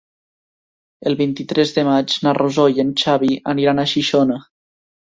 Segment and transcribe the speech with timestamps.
[1.11, 4.43] El vint-i-tres de maig na Rosó i en Xavi aniran a Xixona.